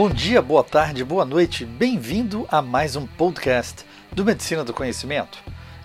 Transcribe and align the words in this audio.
Bom 0.00 0.08
dia, 0.08 0.40
boa 0.40 0.64
tarde, 0.64 1.04
boa 1.04 1.26
noite, 1.26 1.66
bem-vindo 1.66 2.48
a 2.50 2.62
mais 2.62 2.96
um 2.96 3.06
podcast 3.06 3.84
do 4.10 4.24
Medicina 4.24 4.64
do 4.64 4.72
Conhecimento. 4.72 5.38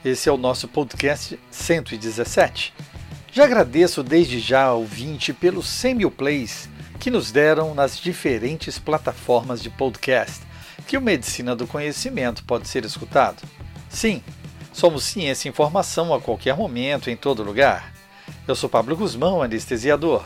Esse 0.06 0.30
é 0.30 0.32
o 0.32 0.38
nosso 0.38 0.70
podcast 0.70 1.38
117. 1.52 2.74
Já 3.34 3.44
agradeço 3.44 4.02
desde 4.02 4.40
já 4.40 4.64
ao 4.64 4.86
20 4.86 5.34
pelos 5.34 5.68
100 5.68 5.96
mil 5.96 6.10
plays 6.10 6.70
que 6.98 7.12
nos 7.12 7.30
deram 7.30 7.76
nas 7.76 8.00
diferentes 8.00 8.80
plataformas 8.80 9.62
de 9.62 9.70
podcast 9.70 10.44
que 10.88 10.98
o 10.98 11.02
Medicina 11.02 11.54
do 11.54 11.68
Conhecimento 11.68 12.46
pode 12.46 12.70
ser 12.70 12.86
escutado. 12.86 13.44
Sim, 13.90 14.24
somos 14.72 15.04
ciência 15.04 15.50
e 15.50 15.52
informação 15.52 16.14
a 16.14 16.22
qualquer 16.22 16.56
momento, 16.56 17.10
em 17.10 17.18
todo 17.18 17.44
lugar. 17.44 17.92
Eu 18.48 18.56
sou 18.56 18.70
Pablo 18.70 18.96
Guzmão, 18.96 19.42
anestesiador. 19.42 20.24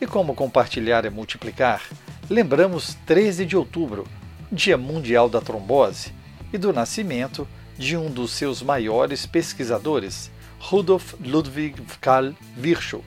E 0.00 0.06
como 0.06 0.34
compartilhar 0.34 1.04
é 1.04 1.10
multiplicar, 1.10 1.82
lembramos 2.30 2.96
13 3.06 3.46
de 3.46 3.56
outubro, 3.56 4.06
Dia 4.50 4.76
Mundial 4.76 5.28
da 5.28 5.40
Trombose, 5.40 6.12
e 6.52 6.58
do 6.58 6.72
nascimento 6.72 7.46
de 7.76 7.96
um 7.96 8.10
dos 8.10 8.32
seus 8.32 8.62
maiores 8.62 9.26
pesquisadores, 9.26 10.30
Rudolf 10.58 11.14
Ludwig 11.20 11.80
Karl 12.00 12.32
Virchow, 12.56 13.04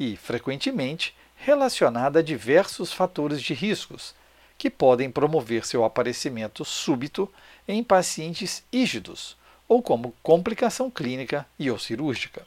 e, 0.00 0.16
frequentemente, 0.16 1.14
relacionada 1.36 2.20
a 2.20 2.22
diversos 2.22 2.90
fatores 2.90 3.42
de 3.42 3.52
riscos, 3.52 4.14
que 4.56 4.70
podem 4.70 5.10
promover 5.10 5.66
seu 5.66 5.84
aparecimento 5.84 6.64
súbito 6.64 7.30
em 7.68 7.84
pacientes 7.84 8.64
ígidos 8.72 9.36
ou 9.68 9.82
como 9.82 10.14
complicação 10.22 10.90
clínica 10.90 11.46
e 11.58 11.70
ou 11.70 11.78
cirúrgica. 11.78 12.46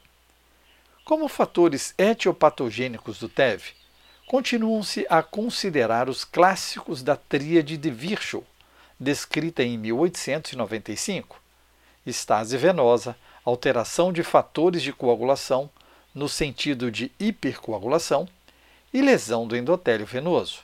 Como 1.04 1.28
fatores 1.28 1.94
etiopatogênicos 1.96 3.18
do 3.18 3.28
TEV, 3.28 3.72
continuam-se 4.26 5.06
a 5.08 5.22
considerar 5.22 6.08
os 6.08 6.24
clássicos 6.24 7.02
da 7.02 7.16
tríade 7.16 7.76
de 7.76 7.90
Virchow, 7.90 8.44
descrita 8.98 9.62
em 9.62 9.78
1895, 9.78 11.40
estase 12.06 12.56
venosa, 12.56 13.16
alteração 13.44 14.12
de 14.12 14.22
fatores 14.22 14.82
de 14.82 14.92
coagulação 14.92 15.68
no 16.14 16.28
sentido 16.28 16.90
de 16.90 17.10
hipercoagulação 17.18 18.28
e 18.92 19.00
lesão 19.00 19.46
do 19.46 19.56
endotélio 19.56 20.06
venoso. 20.06 20.60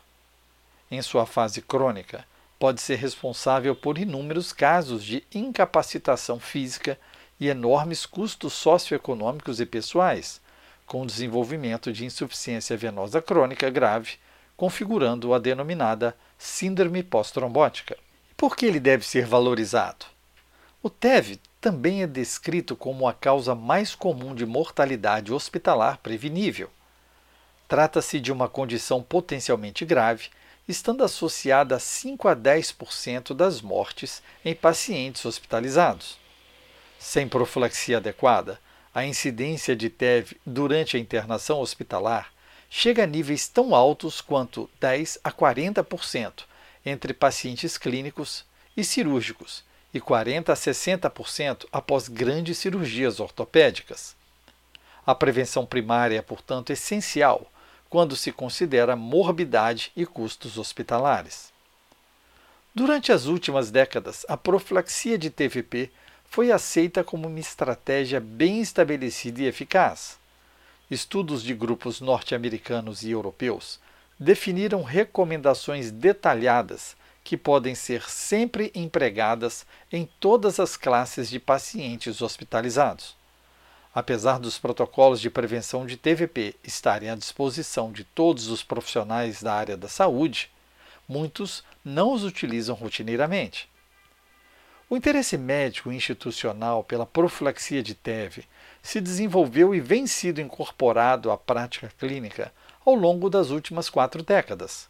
Em 0.91 1.03
sua 1.03 1.27
fase 1.27 1.61
crônica, 1.61 2.25
pode 2.59 2.81
ser 2.81 2.97
responsável 2.97 3.75
por 3.75 3.99
inúmeros 3.99 4.53
casos 4.53 5.05
de 5.05 5.25
incapacitação 5.33 6.41
física 6.41 6.99
e 7.39 7.49
enormes 7.49 8.05
custos 8.05 8.53
socioeconômicos 8.53 9.61
e 9.61 9.67
pessoais, 9.67 10.41
com 10.87 11.03
o 11.03 11.07
desenvolvimento 11.07 11.93
de 11.93 12.05
insuficiência 12.05 12.77
venosa 12.77 13.23
crônica 13.23 13.71
grave, 13.71 14.17
configurando 14.57 15.33
a 15.33 15.39
denominada 15.39 16.17
síndrome 16.37 17.03
pós-trombótica. 17.03 17.97
Por 18.37 18.57
que 18.57 18.67
ele 18.67 18.81
deve 18.81 19.07
ser 19.07 19.25
valorizado? 19.25 20.07
O 20.83 20.91
TEV 20.91 21.39
também 21.61 22.03
é 22.03 22.07
descrito 22.07 22.75
como 22.77 23.07
a 23.07 23.13
causa 23.13 23.55
mais 23.55 23.95
comum 23.95 24.35
de 24.35 24.47
mortalidade 24.47 25.33
hospitalar 25.33 25.99
prevenível. 25.99 26.71
Trata-se 27.69 28.19
de 28.19 28.33
uma 28.33 28.49
condição 28.49 29.03
potencialmente 29.03 29.85
grave 29.85 30.31
estando 30.69 31.03
associada 31.03 31.77
a 31.77 31.81
5 31.81 32.29
a 32.29 32.37
10% 32.37 33.35
das 33.35 33.63
mortes 33.63 34.23
em 34.45 34.55
pacientes 34.55 35.25
hospitalizados. 35.25 36.19
Sem 36.99 37.27
profilaxia 37.27 37.97
adequada, 37.97 38.61
a 38.95 39.05
incidência 39.05 39.75
de 39.75 39.89
TEV 39.89 40.37
durante 40.45 40.97
a 40.97 41.01
internação 41.01 41.61
hospitalar 41.61 42.31
chega 42.69 43.05
a 43.05 43.07
níveis 43.07 43.49
tão 43.49 43.75
altos 43.75 44.21
quanto 44.21 44.69
10 44.79 45.19
a 45.25 45.33
40% 45.33 46.45
entre 46.85 47.15
pacientes 47.15 47.79
clínicos 47.79 48.45
e 48.77 48.85
cirúrgicos 48.85 49.65
e 49.93 50.01
40 50.01 50.53
a 50.53 50.57
60% 50.57 51.67
após 51.73 52.09
grandes 52.09 52.59
cirurgias 52.59 53.21
ortopédicas. 53.21 54.15
A 55.07 55.15
prevenção 55.15 55.65
primária 55.65 56.19
é, 56.19 56.23
portanto, 56.23 56.71
essencial 56.71 57.51
quando 57.91 58.17
se 58.17 58.33
considera 58.33 58.97
morbidade 58.97 59.91
e 59.97 60.05
custos 60.05 60.59
hospitalares. 60.59 61.53
Durante 62.75 63.11
as 63.11 63.27
últimas 63.27 63.71
décadas, 63.71 64.25
a 64.29 64.37
profilaxia 64.37 65.19
de 65.19 65.31
TVP 65.31 65.91
foi 66.31 66.53
aceita 66.53 67.03
como 67.03 67.27
uma 67.27 67.41
estratégia 67.41 68.21
bem 68.21 68.61
estabelecida 68.61 69.43
e 69.43 69.47
eficaz. 69.47 70.19
Estudos 70.91 71.43
de 71.43 71.55
grupos 71.55 72.01
norte-americanos 72.01 73.03
e 73.03 73.11
europeus 73.11 73.81
definiram 74.19 74.83
recomendações 74.83 75.91
detalhadas 75.91 76.97
que 77.25 77.37
podem 77.37 77.75
ser 77.75 78.09
sempre 78.09 78.73
empregadas 78.75 79.67
em 79.93 80.09
todas 80.19 80.59
as 80.59 80.79
classes 80.79 81.29
de 81.29 81.39
pacientes 81.39 82.23
hospitalizados. 82.23 83.18
Apesar 83.95 84.39
dos 84.39 84.59
protocolos 84.59 85.21
de 85.21 85.31
prevenção 85.31 85.87
de 85.87 85.97
TVP 85.97 86.55
estarem 86.63 87.11
à 87.11 87.15
disposição 87.15 87.91
de 87.91 88.05
todos 88.05 88.49
os 88.49 88.63
profissionais 88.63 89.43
da 89.43 89.55
área 89.55 89.77
da 89.77 89.89
saúde, 89.89 90.51
muitos 91.09 91.65
não 91.85 92.13
os 92.13 92.23
utilizam 92.23 92.77
rotineiramente. 92.77 93.69
O 94.91 94.97
interesse 94.97 95.37
médico 95.37 95.93
institucional 95.93 96.83
pela 96.83 97.05
profilaxia 97.05 97.83
de 97.83 97.95
TEV 97.95 98.45
se 98.83 99.01
desenvolveu 99.01 99.75
e 99.75 99.81
vem 99.81 100.07
sido 100.07 100.41
incorporado 100.41 101.31
à 101.31 101.37
prática 101.37 101.93
clínica 101.99 102.53
ao 102.85 102.95
longo 102.95 103.29
das 103.29 103.51
últimas 103.51 103.91
quatro 103.91 104.23
décadas. 104.23 104.89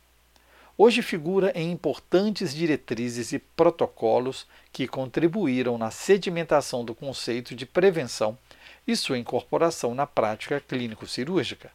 Hoje 0.77 1.03
figura 1.03 1.51
em 1.57 1.73
importantes 1.73 2.55
diretrizes 2.55 3.33
e 3.33 3.41
protocolos 3.41 4.47
que 4.73 4.87
contribuíram 4.87 5.77
na 5.77 5.91
sedimentação 5.91 6.85
do 6.85 6.95
conceito 6.95 7.57
de 7.57 7.67
prevenção 7.67 8.39
e 8.89 8.97
sua 8.97 9.19
incorporação 9.19 9.95
na 9.95 10.07
prática 10.07 10.59
clínico-cirúrgica. 10.59 11.71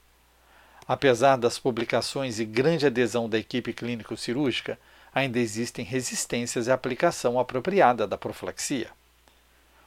Apesar 0.87 1.37
das 1.37 1.59
publicações 1.59 2.39
e 2.39 2.45
grande 2.45 2.87
adesão 2.87 3.29
da 3.29 3.37
equipe 3.37 3.71
clínico-cirúrgica, 3.71 4.79
ainda 5.13 5.37
existem 5.37 5.85
resistências 5.85 6.67
à 6.67 6.73
aplicação 6.73 7.39
apropriada 7.39 8.07
da 8.07 8.17
profilaxia. 8.17 8.89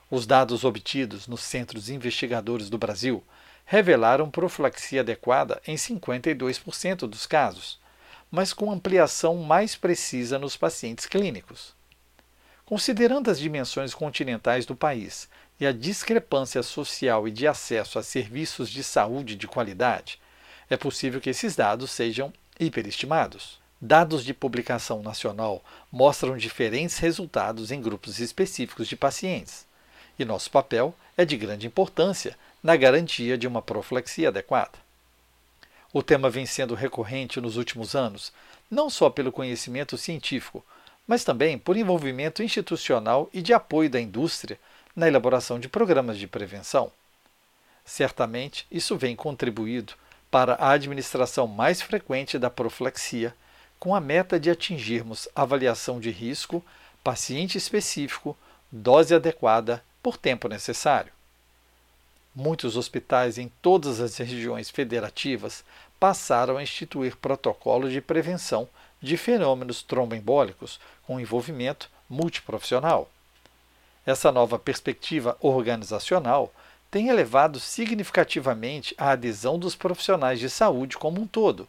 Os 0.08 0.24
dados 0.24 0.62
obtidos 0.62 1.26
nos 1.26 1.42
centros 1.42 1.90
investigadores 1.90 2.70
do 2.70 2.78
Brasil 2.78 3.24
revelaram 3.64 4.30
profilaxia 4.30 5.00
adequada 5.00 5.60
em 5.66 5.74
52% 5.74 7.08
dos 7.08 7.26
casos, 7.26 7.80
mas 8.30 8.52
com 8.52 8.70
ampliação 8.70 9.38
mais 9.38 9.74
precisa 9.74 10.38
nos 10.38 10.56
pacientes 10.56 11.06
clínicos. 11.06 11.74
Considerando 12.64 13.30
as 13.30 13.38
dimensões 13.38 13.94
continentais 13.94 14.64
do 14.64 14.76
país 14.76 15.28
e 15.58 15.66
a 15.66 15.72
discrepância 15.72 16.62
social 16.62 17.26
e 17.26 17.30
de 17.30 17.46
acesso 17.46 17.98
a 17.98 18.02
serviços 18.02 18.68
de 18.68 18.84
saúde 18.84 19.34
de 19.34 19.46
qualidade, 19.46 20.20
é 20.68 20.76
possível 20.76 21.20
que 21.20 21.30
esses 21.30 21.56
dados 21.56 21.90
sejam 21.90 22.32
hiperestimados. 22.58 23.58
Dados 23.80 24.24
de 24.24 24.32
publicação 24.32 25.02
nacional 25.02 25.62
mostram 25.92 26.36
diferentes 26.36 26.98
resultados 26.98 27.70
em 27.70 27.80
grupos 27.80 28.18
específicos 28.20 28.88
de 28.88 28.96
pacientes, 28.96 29.66
e 30.18 30.24
nosso 30.24 30.50
papel 30.50 30.94
é 31.16 31.24
de 31.24 31.36
grande 31.36 31.66
importância 31.66 32.36
na 32.62 32.74
garantia 32.74 33.36
de 33.36 33.46
uma 33.46 33.62
profilaxia 33.62 34.28
adequada. 34.28 34.78
O 35.92 36.02
tema 36.02 36.28
vem 36.28 36.46
sendo 36.46 36.74
recorrente 36.74 37.40
nos 37.40 37.56
últimos 37.56 37.94
anos, 37.94 38.32
não 38.70 38.90
só 38.90 39.08
pelo 39.08 39.32
conhecimento 39.32 39.96
científico, 39.96 40.64
mas 41.06 41.22
também 41.22 41.56
por 41.56 41.76
envolvimento 41.76 42.42
institucional 42.42 43.30
e 43.32 43.40
de 43.40 43.54
apoio 43.54 43.88
da 43.88 44.00
indústria 44.00 44.58
na 44.96 45.06
elaboração 45.06 45.60
de 45.60 45.68
programas 45.68 46.18
de 46.18 46.26
prevenção. 46.26 46.90
Certamente, 47.84 48.66
isso 48.70 48.96
vem 48.96 49.14
contribuído 49.14 49.92
para 50.30 50.54
a 50.54 50.70
administração 50.70 51.46
mais 51.46 51.82
frequente 51.82 52.38
da 52.38 52.50
profilaxia, 52.50 53.34
com 53.78 53.94
a 53.94 54.00
meta 54.00 54.40
de 54.40 54.50
atingirmos 54.50 55.28
avaliação 55.36 56.00
de 56.00 56.10
risco, 56.10 56.64
paciente 57.04 57.58
específico, 57.58 58.36
dose 58.72 59.14
adequada 59.14 59.84
por 60.02 60.16
tempo 60.16 60.48
necessário. 60.48 61.12
Muitos 62.34 62.76
hospitais 62.76 63.38
em 63.38 63.50
todas 63.62 64.00
as 64.00 64.16
regiões 64.16 64.70
federativas 64.70 65.62
passaram 66.00 66.56
a 66.56 66.62
instituir 66.62 67.16
protocolos 67.16 67.92
de 67.92 68.00
prevenção 68.00 68.68
de 69.00 69.16
fenômenos 69.16 69.82
tromboembólicos 69.82 70.80
com 71.06 71.20
envolvimento 71.20 71.88
multiprofissional. 72.08 73.10
Essa 74.06 74.30
nova 74.30 74.56
perspectiva 74.56 75.36
organizacional 75.40 76.54
tem 76.88 77.08
elevado 77.08 77.58
significativamente 77.58 78.94
a 78.96 79.10
adesão 79.10 79.58
dos 79.58 79.74
profissionais 79.74 80.38
de 80.38 80.48
saúde 80.48 80.96
como 80.96 81.20
um 81.20 81.26
todo 81.26 81.66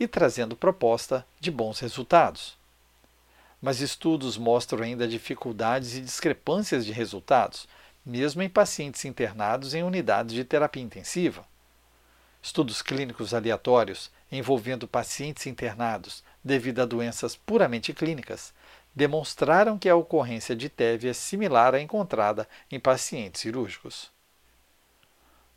e 0.00 0.08
trazendo 0.08 0.56
proposta 0.56 1.26
de 1.38 1.50
bons 1.50 1.80
resultados. 1.80 2.56
Mas 3.60 3.82
estudos 3.82 4.38
mostram 4.38 4.82
ainda 4.82 5.06
dificuldades 5.06 5.94
e 5.94 6.00
discrepâncias 6.00 6.86
de 6.86 6.92
resultados, 6.92 7.68
mesmo 8.04 8.42
em 8.42 8.48
pacientes 8.48 9.04
internados 9.04 9.74
em 9.74 9.82
unidades 9.82 10.34
de 10.34 10.42
terapia 10.42 10.82
intensiva. 10.82 11.46
Estudos 12.42 12.80
clínicos 12.80 13.34
aleatórios 13.34 14.10
envolvendo 14.32 14.88
pacientes 14.88 15.46
internados 15.46 16.24
devido 16.42 16.80
a 16.80 16.86
doenças 16.86 17.36
puramente 17.36 17.92
clínicas 17.92 18.54
demonstraram 18.94 19.78
que 19.78 19.88
a 19.88 19.96
ocorrência 19.96 20.54
de 20.54 20.68
TEV 20.68 21.08
é 21.08 21.12
similar 21.12 21.74
à 21.74 21.80
encontrada 21.80 22.48
em 22.70 22.78
pacientes 22.78 23.40
cirúrgicos. 23.40 24.12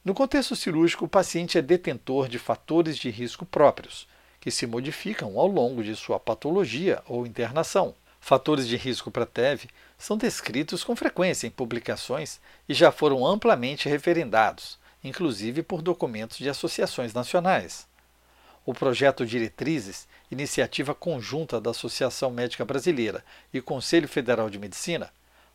No 0.04 0.13
contexto 0.13 0.56
cirúrgico, 0.56 1.06
o 1.06 1.10
paciente 1.10 1.57
é 1.57 1.62
detentor 1.62 2.28
de 2.30 2.39
fatores 2.39 2.98
de 2.98 3.10
risco 3.10 3.45
próprios, 3.45 4.07
que 4.39 4.50
se 4.50 4.66
modificam 4.66 5.38
ao 5.38 5.48
longo 5.48 5.84
de 5.84 5.95
sua 5.95 6.19
patologia 6.19 7.04
ou 7.06 7.28
internação. 7.28 7.94
Fatores 8.19 8.68
de 8.68 8.75
risco 8.75 9.12
para 9.12 9.25
TEV 9.25 9.68
são 9.98 10.18
descritos 10.18 10.83
com 10.83 10.95
frequência 10.95 11.48
em 11.48 11.51
publicações 11.51 12.40
e 12.68 12.74
já 12.74 12.92
foram 12.92 13.25
amplamente 13.25 13.90
referendados, 13.90 14.80
inclusive 15.04 15.62
por 15.62 15.81
documentos 15.81 16.38
de 16.38 16.50
associações 16.50 17.13
nacionais. 17.13 17.88
O 18.68 18.74
projeto 18.74 19.25
Diretrizes, 19.25 20.10
iniciativa 20.30 20.94
conjunta 20.94 21.62
da 21.62 21.69
Associação 21.69 22.30
Médica 22.30 22.66
Brasileira 22.66 23.24
e 23.54 23.62
Conselho 23.62 24.10
Federal 24.10 24.50
de 24.50 24.60
Medicina, 24.60 25.10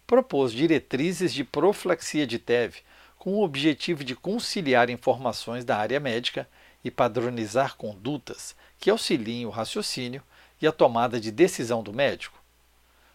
propôs 0.06 0.50
diretrizes 0.50 1.34
de 1.34 1.44
profilaxia 1.44 2.26
de 2.26 2.38
TEV 2.38 2.76
com 3.18 3.34
o 3.34 3.42
objetivo 3.42 4.02
de 4.02 4.16
conciliar 4.16 4.88
informações 4.88 5.62
da 5.62 5.76
área 5.76 6.00
médica 6.00 6.48
e 6.82 6.90
padronizar 6.90 7.76
condutas 7.76 8.56
que 8.80 8.88
auxiliem 8.88 9.44
o 9.44 9.50
raciocínio 9.50 10.22
e 10.58 10.66
a 10.66 10.72
tomada 10.72 11.20
de 11.20 11.30
decisão 11.30 11.82
do 11.82 11.92
médico. 11.92 12.40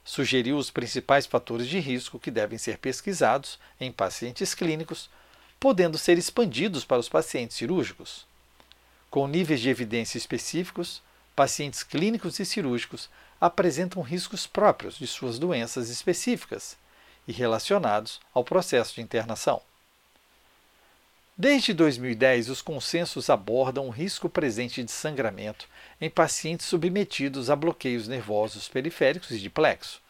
Sugeriu 0.06 0.60
os 0.60 0.70
principais 0.70 1.26
fatores 1.26 1.66
de 1.66 1.80
risco 1.80 2.20
que 2.20 2.30
devem 2.30 2.60
ser 2.60 2.78
pesquisados 2.78 3.58
em 3.80 3.92
pacientes 3.92 4.54
clínicos 4.54 5.10
podendo 5.60 5.98
ser 5.98 6.20
expandidos 6.20 6.86
para 6.86 7.00
os 7.00 7.10
pacientes 7.10 7.58
cirúrgicos. 7.58 8.28
Com 9.09 9.27
níveis 9.27 9.62
de 9.62 9.69
evidência 9.69 10.18
específicos, 10.18 11.01
pacientes 11.36 11.83
clínicos 11.83 12.39
e 12.39 12.45
cirúrgicos 12.45 13.09
apresentam 13.39 14.01
riscos 14.01 14.48
próprios 14.48 14.98
de 14.98 15.07
suas 15.07 15.39
doenças 15.39 15.89
específicas 15.89 16.77
e 17.27 17.31
relacionados 17.31 18.19
ao 18.33 18.44
processo 18.44 18.95
de 18.95 19.01
internação. 19.01 19.62
Desde 21.38 21.71
2010, 21.71 22.50
os 22.50 22.63
consensos 22.63 23.30
abordam 23.30 23.88
o 23.88 23.92
risco 23.92 24.27
presente 24.27 24.83
de 24.83 24.92
sangramento 24.92 25.68
em 26.01 26.10
pacientes 26.10 26.65
submetidos 26.65 27.51
a 27.51 27.56
bloqueios 27.56 28.07
nervosos 28.07 28.68
periféricos 28.68 29.30
e 29.30 29.38
de 29.38 29.50
plexo. 29.50 30.01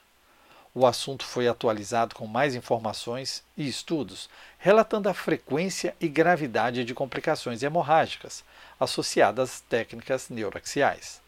O 0.79 0.85
assunto 0.85 1.25
foi 1.25 1.47
atualizado 1.47 2.13
com 2.13 2.27
mais 2.27 2.53
informações 2.53 3.43
e 3.57 3.67
estudos 3.67 4.29
relatando 4.59 5.09
a 5.09 5.13
frequência 5.13 5.95
e 5.99 6.07
gravidade 6.07 6.83
de 6.83 6.93
complicações 6.93 7.63
hemorrágicas 7.63 8.43
associadas 8.79 9.53
às 9.53 9.59
técnicas 9.61 10.29
neuroaxiais. 10.29 11.19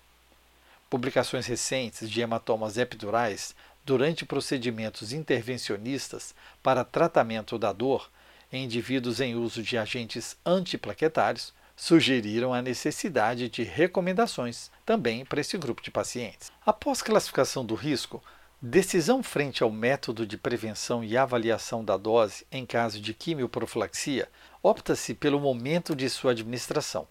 Publicações 0.88 1.48
recentes 1.48 2.08
de 2.08 2.22
hematomas 2.22 2.78
epidurais 2.78 3.56
durante 3.84 4.24
procedimentos 4.24 5.14
intervencionistas 5.14 6.36
para 6.62 6.86
tratamento 6.86 7.58
da 7.58 7.74
dor 7.74 8.08
em 8.54 8.66
indivíduos 8.66 9.20
em 9.20 9.34
uso 9.34 9.64
de 9.64 9.80
agentes 9.80 10.38
antiplaquetários 10.46 11.56
sugeriram 11.76 12.54
a 12.54 12.62
necessidade 12.62 13.50
de 13.50 13.64
recomendações 13.64 14.70
também 14.86 15.26
para 15.26 15.42
esse 15.42 15.58
grupo 15.58 15.82
de 15.82 15.90
pacientes. 15.90 16.52
Após 16.64 17.02
classificação 17.02 17.66
do 17.66 17.74
risco, 17.74 18.22
Decisão 18.62 19.24
frente 19.24 19.64
ao 19.64 19.72
método 19.72 20.28
de 20.28 20.38
prevenção 20.38 21.02
e 21.02 21.16
avaliação 21.16 21.82
da 21.82 21.96
dose 21.96 22.46
em 22.52 22.66
caso 22.66 23.00
de 23.00 23.14
quimioprofilaxia, 23.14 24.28
opta-se 24.62 25.14
pelo 25.14 25.40
momento 25.40 25.96
de 25.96 26.10
sua 26.10 26.32
administração. 26.32 27.08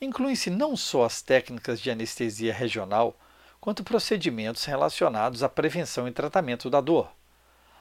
Incluem-se 0.00 0.48
não 0.48 0.74
só 0.74 1.04
as 1.04 1.20
técnicas 1.20 1.78
de 1.78 1.90
anestesia 1.90 2.54
regional, 2.54 3.14
quanto 3.60 3.84
procedimentos 3.84 4.64
relacionados 4.64 5.42
à 5.42 5.48
prevenção 5.48 6.08
e 6.08 6.10
tratamento 6.10 6.70
da 6.70 6.80
dor. 6.80 7.12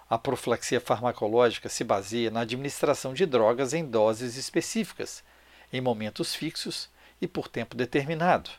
A 0.10 0.17
profilaxia 0.17 0.81
farmacológica 0.81 1.69
se 1.69 1.86
baseia 1.86 2.29
na 2.29 2.41
administração 2.41 3.13
de 3.13 3.25
drogas 3.25 3.74
em 3.74 3.86
doses 3.86 4.36
específicas, 4.36 5.24
em 5.71 5.79
momentos 5.79 6.36
fixos 6.36 6.89
e 7.21 7.27
por 7.27 7.48
tempo 7.48 7.74
determinado. 7.74 8.50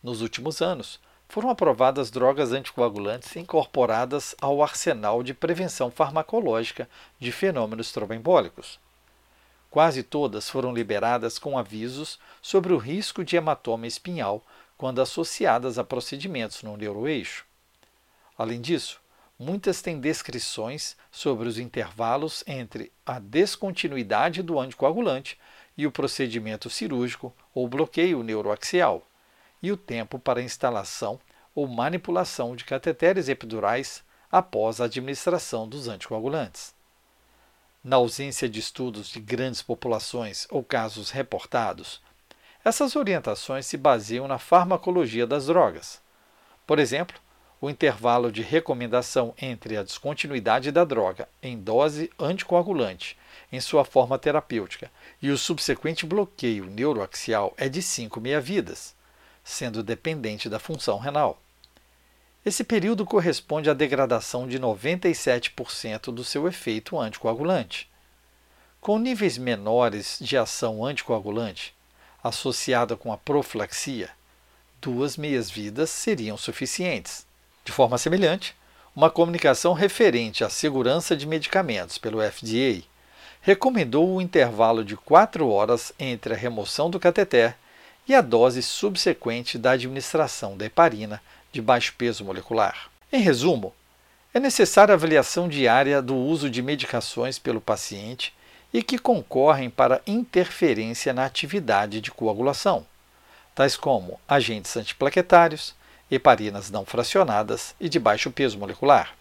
Nos 0.00 0.22
últimos 0.22 0.62
anos, 0.62 1.00
foram 1.30 1.48
aprovadas 1.48 2.10
drogas 2.10 2.50
anticoagulantes 2.50 3.36
incorporadas 3.36 4.34
ao 4.40 4.64
arsenal 4.64 5.22
de 5.22 5.32
prevenção 5.32 5.88
farmacológica 5.88 6.90
de 7.20 7.30
fenômenos 7.30 7.92
tromboembólicos. 7.92 8.80
Quase 9.70 10.02
todas 10.02 10.50
foram 10.50 10.74
liberadas 10.74 11.38
com 11.38 11.56
avisos 11.56 12.18
sobre 12.42 12.72
o 12.72 12.76
risco 12.76 13.24
de 13.24 13.36
hematoma 13.36 13.86
espinhal 13.86 14.44
quando 14.76 15.00
associadas 15.00 15.78
a 15.78 15.84
procedimentos 15.84 16.64
no 16.64 16.76
neuroeixo. 16.76 17.46
Além 18.36 18.60
disso, 18.60 19.00
muitas 19.38 19.80
têm 19.80 20.00
descrições 20.00 20.96
sobre 21.12 21.48
os 21.48 21.58
intervalos 21.60 22.42
entre 22.44 22.90
a 23.06 23.20
descontinuidade 23.20 24.42
do 24.42 24.58
anticoagulante 24.58 25.38
e 25.78 25.86
o 25.86 25.92
procedimento 25.92 26.68
cirúrgico 26.68 27.32
ou 27.54 27.68
bloqueio 27.68 28.24
neuroaxial 28.24 29.06
e 29.62 29.70
o 29.70 29.76
tempo 29.76 30.18
para 30.18 30.42
instalação 30.42 31.18
ou 31.54 31.66
manipulação 31.66 32.54
de 32.54 32.64
cateteres 32.64 33.28
epidurais 33.28 34.02
após 34.30 34.80
a 34.80 34.84
administração 34.84 35.68
dos 35.68 35.88
anticoagulantes. 35.88 36.74
Na 37.82 37.96
ausência 37.96 38.48
de 38.48 38.60
estudos 38.60 39.08
de 39.08 39.20
grandes 39.20 39.62
populações 39.62 40.46
ou 40.50 40.62
casos 40.62 41.10
reportados, 41.10 42.00
essas 42.64 42.94
orientações 42.94 43.66
se 43.66 43.76
baseiam 43.76 44.28
na 44.28 44.38
farmacologia 44.38 45.26
das 45.26 45.46
drogas. 45.46 46.00
Por 46.66 46.78
exemplo, 46.78 47.18
o 47.60 47.68
intervalo 47.68 48.30
de 48.30 48.42
recomendação 48.42 49.34
entre 49.40 49.76
a 49.76 49.82
descontinuidade 49.82 50.70
da 50.70 50.84
droga 50.84 51.28
em 51.42 51.58
dose 51.58 52.10
anticoagulante 52.18 53.18
em 53.50 53.60
sua 53.60 53.84
forma 53.84 54.18
terapêutica 54.18 54.90
e 55.20 55.30
o 55.30 55.38
subsequente 55.38 56.06
bloqueio 56.06 56.66
neuroaxial 56.66 57.52
é 57.56 57.68
de 57.68 57.82
5 57.82 58.20
meia-vidas 58.20 58.94
sendo 59.44 59.82
dependente 59.82 60.48
da 60.48 60.58
função 60.58 60.98
renal. 60.98 61.40
Esse 62.44 62.64
período 62.64 63.04
corresponde 63.04 63.68
à 63.68 63.74
degradação 63.74 64.48
de 64.48 64.58
97% 64.58 66.12
do 66.12 66.24
seu 66.24 66.48
efeito 66.48 66.98
anticoagulante. 66.98 67.88
Com 68.80 68.98
níveis 68.98 69.36
menores 69.36 70.18
de 70.20 70.38
ação 70.38 70.84
anticoagulante, 70.84 71.74
associada 72.24 72.96
com 72.96 73.12
a 73.12 73.18
profilaxia, 73.18 74.08
duas 74.80 75.18
meias-vidas 75.18 75.90
seriam 75.90 76.38
suficientes. 76.38 77.26
De 77.62 77.72
forma 77.72 77.98
semelhante, 77.98 78.56
uma 78.96 79.10
comunicação 79.10 79.74
referente 79.74 80.42
à 80.42 80.48
segurança 80.48 81.14
de 81.14 81.26
medicamentos 81.26 81.98
pelo 81.98 82.22
FDA 82.22 82.82
recomendou 83.42 84.08
o 84.08 84.20
intervalo 84.20 84.84
de 84.84 84.96
4 84.96 85.48
horas 85.48 85.92
entre 85.98 86.34
a 86.34 86.36
remoção 86.36 86.90
do 86.90 86.98
cateter 86.98 87.56
e 88.10 88.14
a 88.14 88.20
dose 88.20 88.60
subsequente 88.60 89.56
da 89.56 89.70
administração 89.70 90.56
da 90.56 90.66
heparina 90.66 91.22
de 91.52 91.62
baixo 91.62 91.94
peso 91.96 92.24
molecular. 92.24 92.90
Em 93.12 93.20
resumo, 93.20 93.72
é 94.34 94.40
necessária 94.40 94.92
avaliação 94.92 95.48
diária 95.48 96.02
do 96.02 96.16
uso 96.16 96.50
de 96.50 96.60
medicações 96.60 97.38
pelo 97.38 97.60
paciente 97.60 98.34
e 98.72 98.82
que 98.82 98.98
concorrem 98.98 99.70
para 99.70 100.02
interferência 100.08 101.12
na 101.12 101.24
atividade 101.24 102.00
de 102.00 102.10
coagulação, 102.10 102.84
tais 103.54 103.76
como 103.76 104.18
agentes 104.26 104.76
antiplaquetários, 104.76 105.72
heparinas 106.10 106.68
não 106.68 106.84
fracionadas 106.84 107.76
e 107.78 107.88
de 107.88 108.00
baixo 108.00 108.32
peso 108.32 108.58
molecular. 108.58 109.14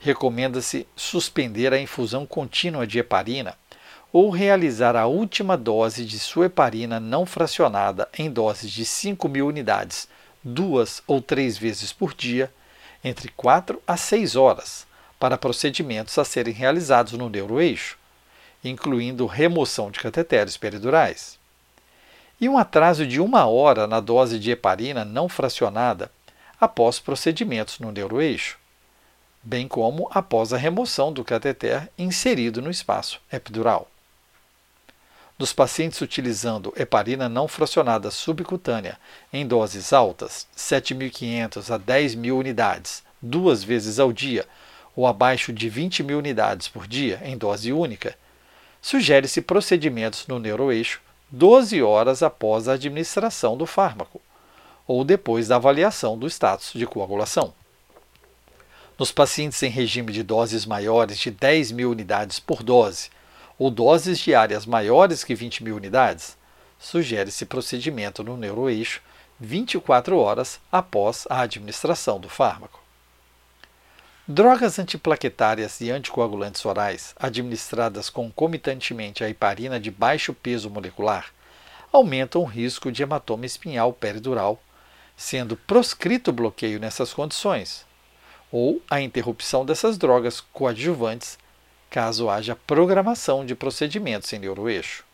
Recomenda-se 0.00 0.88
suspender 0.96 1.74
a 1.74 1.78
infusão 1.78 2.24
contínua 2.24 2.86
de 2.86 2.98
heparina 2.98 3.54
ou 4.12 4.28
realizar 4.28 4.94
a 4.94 5.06
última 5.06 5.56
dose 5.56 6.04
de 6.04 6.18
sua 6.18 6.46
heparina 6.46 7.00
não 7.00 7.24
fracionada 7.24 8.06
em 8.18 8.30
doses 8.30 8.70
de 8.70 8.84
5.000 8.84 9.46
unidades, 9.46 10.06
duas 10.44 11.02
ou 11.06 11.22
três 11.22 11.56
vezes 11.56 11.92
por 11.92 12.12
dia, 12.12 12.52
entre 13.02 13.28
4 13.30 13.80
a 13.86 13.96
6 13.96 14.36
horas, 14.36 14.86
para 15.18 15.38
procedimentos 15.38 16.18
a 16.18 16.24
serem 16.24 16.52
realizados 16.52 17.14
no 17.14 17.30
neuroeixo, 17.30 17.96
incluindo 18.62 19.24
remoção 19.24 19.90
de 19.90 19.98
cateteres 19.98 20.56
peridurais. 20.56 21.38
E 22.40 22.48
um 22.48 22.58
atraso 22.58 23.06
de 23.06 23.20
uma 23.20 23.46
hora 23.46 23.86
na 23.86 24.00
dose 24.00 24.38
de 24.38 24.50
heparina 24.50 25.04
não 25.04 25.28
fracionada 25.28 26.10
após 26.60 26.98
procedimentos 26.98 27.78
no 27.78 27.90
neuroeixo, 27.90 28.58
bem 29.42 29.66
como 29.66 30.08
após 30.12 30.52
a 30.52 30.56
remoção 30.56 31.12
do 31.12 31.24
cateter 31.24 31.90
inserido 31.96 32.60
no 32.60 32.70
espaço 32.70 33.20
epidural. 33.32 33.91
Nos 35.42 35.52
pacientes 35.52 36.00
utilizando 36.00 36.72
heparina 36.76 37.28
não 37.28 37.48
fracionada 37.48 38.12
subcutânea 38.12 38.96
em 39.32 39.44
doses 39.44 39.92
altas, 39.92 40.46
7.500 40.56 41.74
a 41.74 41.80
10.000 41.80 42.32
unidades, 42.32 43.02
duas 43.20 43.64
vezes 43.64 43.98
ao 43.98 44.12
dia, 44.12 44.46
ou 44.94 45.04
abaixo 45.04 45.52
de 45.52 45.68
20.000 45.68 46.16
unidades 46.16 46.68
por 46.68 46.86
dia 46.86 47.20
em 47.24 47.36
dose 47.36 47.72
única, 47.72 48.16
sugere-se 48.80 49.42
procedimentos 49.42 50.28
no 50.28 50.38
neuroeixo 50.38 51.00
12 51.28 51.82
horas 51.82 52.22
após 52.22 52.68
a 52.68 52.74
administração 52.74 53.56
do 53.56 53.66
fármaco, 53.66 54.20
ou 54.86 55.02
depois 55.04 55.48
da 55.48 55.56
avaliação 55.56 56.16
do 56.16 56.28
status 56.28 56.70
de 56.72 56.86
coagulação. 56.86 57.52
Nos 58.96 59.10
pacientes 59.10 59.60
em 59.64 59.70
regime 59.70 60.12
de 60.12 60.22
doses 60.22 60.64
maiores 60.64 61.18
de 61.18 61.32
10 61.32 61.72
mil 61.72 61.90
unidades 61.90 62.38
por 62.38 62.62
dose, 62.62 63.10
ou 63.62 63.70
doses 63.70 64.18
diárias 64.18 64.66
maiores 64.66 65.22
que 65.22 65.36
20 65.36 65.62
mil 65.62 65.76
unidades, 65.76 66.36
sugere-se 66.80 67.46
procedimento 67.46 68.24
no 68.24 68.36
neuroeixo 68.36 69.00
24 69.38 70.18
horas 70.18 70.58
após 70.72 71.28
a 71.30 71.42
administração 71.42 72.18
do 72.18 72.28
fármaco. 72.28 72.82
Drogas 74.26 74.80
antiplaquetárias 74.80 75.80
e 75.80 75.92
anticoagulantes 75.92 76.64
orais, 76.64 77.14
administradas 77.16 78.10
concomitantemente 78.10 79.22
à 79.22 79.30
heparina 79.30 79.78
de 79.78 79.92
baixo 79.92 80.34
peso 80.34 80.68
molecular, 80.68 81.26
aumentam 81.92 82.42
o 82.42 82.46
risco 82.46 82.90
de 82.90 83.04
hematoma 83.04 83.46
espinhal 83.46 83.92
peridural, 83.92 84.60
sendo 85.16 85.56
proscrito 85.56 86.30
o 86.30 86.34
bloqueio 86.34 86.80
nessas 86.80 87.14
condições, 87.14 87.86
ou 88.50 88.82
a 88.90 89.00
interrupção 89.00 89.64
dessas 89.64 89.96
drogas 89.96 90.40
coadjuvantes, 90.40 91.38
caso 91.92 92.30
haja 92.30 92.56
programação 92.56 93.44
de 93.44 93.54
procedimentos 93.54 94.32
em 94.32 94.38
neuroeixo. 94.38 95.04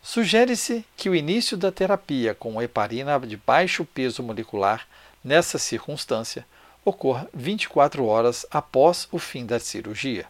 Sugere-se 0.00 0.84
que 0.96 1.10
o 1.10 1.14
início 1.14 1.56
da 1.56 1.72
terapia 1.72 2.36
com 2.36 2.62
heparina 2.62 3.18
de 3.18 3.36
baixo 3.36 3.84
peso 3.84 4.22
molecular, 4.22 4.86
nessa 5.24 5.58
circunstância, 5.58 6.46
ocorra 6.84 7.28
24 7.34 8.06
horas 8.06 8.46
após 8.48 9.08
o 9.10 9.18
fim 9.18 9.44
da 9.44 9.58
cirurgia. 9.58 10.26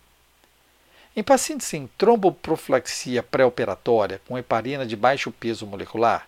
Em 1.15 1.23
pacientes 1.23 1.71
em 1.75 1.87
tromboprofilaxia 1.99 3.23
pré-operatória 3.23 4.23
com 4.27 4.39
heparina 4.39 4.87
de 4.87 4.97
baixo 4.97 5.31
peso 5.31 5.67
molecular, 5.67 6.27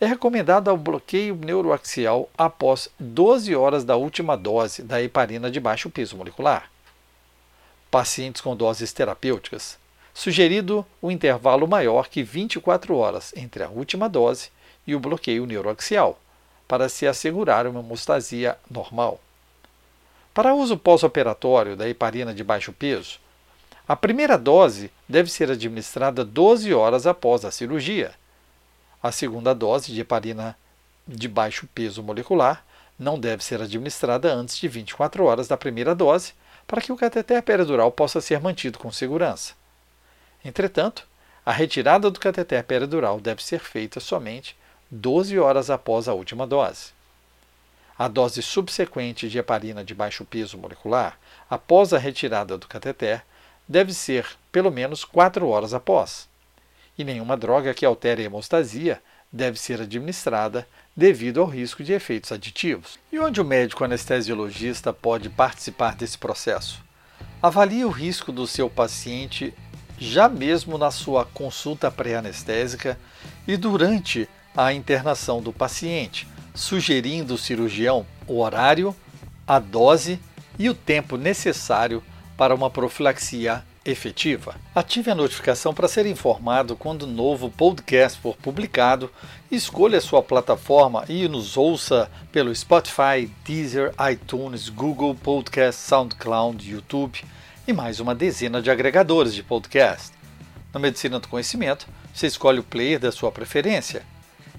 é 0.00 0.06
recomendado 0.06 0.72
o 0.72 0.76
bloqueio 0.76 1.36
neuroaxial 1.36 2.28
após 2.36 2.90
12 2.98 3.54
horas 3.54 3.84
da 3.84 3.94
última 3.94 4.36
dose 4.36 4.82
da 4.82 5.00
heparina 5.00 5.48
de 5.48 5.60
baixo 5.60 5.88
peso 5.88 6.16
molecular. 6.16 6.68
Pacientes 7.96 8.42
com 8.42 8.54
doses 8.54 8.92
terapêuticas, 8.92 9.78
sugerido 10.12 10.84
o 11.00 11.06
um 11.06 11.10
intervalo 11.10 11.66
maior 11.66 12.10
que 12.10 12.22
24 12.22 12.94
horas 12.94 13.32
entre 13.34 13.62
a 13.62 13.70
última 13.70 14.06
dose 14.06 14.50
e 14.86 14.94
o 14.94 15.00
bloqueio 15.00 15.46
neuroaxial, 15.46 16.20
para 16.68 16.90
se 16.90 17.06
assegurar 17.06 17.66
uma 17.66 17.80
hemostasia 17.80 18.58
normal. 18.70 19.18
Para 20.34 20.52
uso 20.54 20.76
pós-operatório 20.76 21.74
da 21.74 21.88
heparina 21.88 22.34
de 22.34 22.44
baixo 22.44 22.70
peso, 22.70 23.18
a 23.88 23.96
primeira 23.96 24.36
dose 24.36 24.92
deve 25.08 25.30
ser 25.30 25.50
administrada 25.50 26.22
12 26.22 26.74
horas 26.74 27.06
após 27.06 27.46
a 27.46 27.50
cirurgia. 27.50 28.12
A 29.02 29.10
segunda 29.10 29.54
dose 29.54 29.90
de 29.90 30.02
heparina 30.02 30.54
de 31.08 31.28
baixo 31.28 31.66
peso 31.74 32.02
molecular 32.02 32.62
não 32.98 33.18
deve 33.18 33.42
ser 33.42 33.62
administrada 33.62 34.30
antes 34.34 34.58
de 34.58 34.68
24 34.68 35.24
horas 35.24 35.48
da 35.48 35.56
primeira 35.56 35.94
dose, 35.94 36.34
para 36.66 36.80
que 36.80 36.92
o 36.92 36.96
cateter 36.96 37.42
peridural 37.42 37.92
possa 37.92 38.20
ser 38.20 38.40
mantido 38.40 38.78
com 38.78 38.90
segurança. 38.90 39.54
Entretanto, 40.44 41.06
a 41.44 41.52
retirada 41.52 42.10
do 42.10 42.18
cateter 42.18 42.64
peridural 42.64 43.20
deve 43.20 43.42
ser 43.42 43.60
feita 43.60 44.00
somente 44.00 44.56
12 44.90 45.38
horas 45.38 45.70
após 45.70 46.08
a 46.08 46.14
última 46.14 46.46
dose. 46.46 46.90
A 47.98 48.08
dose 48.08 48.42
subsequente 48.42 49.28
de 49.28 49.38
heparina 49.38 49.82
de 49.82 49.94
baixo 49.94 50.24
peso 50.24 50.58
molecular, 50.58 51.18
após 51.48 51.92
a 51.92 51.98
retirada 51.98 52.58
do 52.58 52.66
cateter, 52.66 53.24
deve 53.66 53.94
ser 53.94 54.26
pelo 54.52 54.70
menos 54.70 55.04
4 55.04 55.48
horas 55.48 55.72
após. 55.72 56.28
E 56.98 57.04
nenhuma 57.04 57.36
droga 57.36 57.74
que 57.74 57.86
altere 57.86 58.22
a 58.22 58.24
hemostasia 58.26 59.00
deve 59.32 59.58
ser 59.58 59.80
administrada 59.80 60.66
devido 60.96 61.40
ao 61.40 61.46
risco 61.46 61.84
de 61.84 61.92
efeitos 61.92 62.32
aditivos. 62.32 62.98
E 63.12 63.18
onde 63.18 63.40
o 63.40 63.44
médico 63.44 63.84
anestesiologista 63.84 64.92
pode 64.92 65.28
participar 65.28 65.94
desse 65.94 66.16
processo? 66.16 66.82
Avalie 67.42 67.84
o 67.84 67.90
risco 67.90 68.32
do 68.32 68.46
seu 68.46 68.70
paciente 68.70 69.52
já 69.98 70.28
mesmo 70.28 70.76
na 70.76 70.90
sua 70.90 71.24
consulta 71.24 71.90
pré-anestésica 71.90 72.98
e 73.46 73.56
durante 73.56 74.28
a 74.56 74.72
internação 74.72 75.40
do 75.42 75.52
paciente, 75.52 76.26
sugerindo 76.54 77.34
o 77.34 77.38
cirurgião 77.38 78.06
o 78.26 78.40
horário, 78.40 78.94
a 79.46 79.58
dose 79.58 80.18
e 80.58 80.68
o 80.68 80.74
tempo 80.74 81.16
necessário 81.16 82.02
para 82.36 82.54
uma 82.54 82.70
profilaxia 82.70 83.64
efetiva. 83.90 84.56
Ative 84.74 85.10
a 85.10 85.14
notificação 85.14 85.72
para 85.72 85.88
ser 85.88 86.06
informado 86.06 86.76
quando 86.76 87.02
o 87.02 87.06
novo 87.06 87.50
podcast 87.50 88.20
for 88.20 88.36
publicado. 88.36 89.10
Escolha 89.50 90.00
sua 90.00 90.22
plataforma 90.22 91.04
e 91.08 91.28
nos 91.28 91.56
ouça 91.56 92.10
pelo 92.30 92.54
Spotify, 92.54 93.30
Deezer, 93.44 93.94
iTunes, 94.10 94.68
Google 94.68 95.14
Podcast, 95.14 95.80
SoundCloud, 95.82 96.70
YouTube 96.70 97.24
e 97.66 97.72
mais 97.72 98.00
uma 98.00 98.14
dezena 98.14 98.60
de 98.60 98.70
agregadores 98.70 99.34
de 99.34 99.42
podcast. 99.42 100.12
Na 100.72 100.80
Medicina 100.80 101.18
do 101.18 101.28
Conhecimento, 101.28 101.86
você 102.12 102.26
escolhe 102.26 102.60
o 102.60 102.64
player 102.64 102.98
da 102.98 103.12
sua 103.12 103.32
preferência 103.32 104.04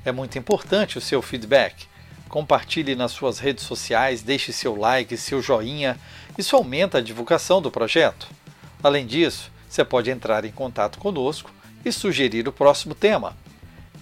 é 0.08 0.12
muito 0.12 0.38
importante 0.40 0.98
o 0.98 1.02
seu 1.02 1.22
feedback. 1.22 1.86
Compartilhe 2.30 2.96
nas 2.96 3.12
suas 3.12 3.40
redes 3.40 3.66
sociais, 3.66 4.22
deixe 4.22 4.54
seu 4.54 4.76
like, 4.76 5.18
seu 5.18 5.42
joinha, 5.42 5.98
isso 6.38 6.56
aumenta 6.56 6.98
a 6.98 7.02
divulgação 7.02 7.62
do 7.62 7.70
projeto. 7.70 8.28
Além 8.88 9.06
disso, 9.06 9.52
você 9.68 9.84
pode 9.84 10.10
entrar 10.10 10.46
em 10.46 10.52
contato 10.52 10.98
conosco 10.98 11.52
e 11.84 11.92
sugerir 11.92 12.48
o 12.48 12.54
próximo 12.54 12.96
tema. 12.96 13.36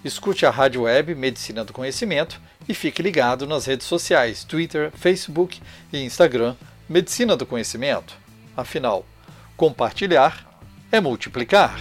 Escute 0.04 0.46
a 0.46 0.52
rádio 0.52 0.84
web 0.84 1.16
Medicina 1.16 1.66
do 1.66 1.74
Conhecimento 1.74 2.40
e 2.70 2.74
fique 2.76 3.02
ligado 3.02 3.48
nas 3.48 3.66
redes 3.66 3.88
sociais 3.88 4.44
Twitter, 4.44 4.92
Facebook 4.92 5.60
e 5.92 6.04
Instagram 6.04 6.56
Medicina 6.88 7.36
do 7.36 7.48
Conhecimento. 7.48 8.16
Afinal, 8.56 9.04
compartilhar 9.58 10.62
é 10.92 11.02
multiplicar. 11.02 11.80